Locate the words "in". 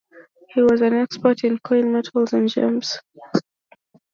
1.43-1.59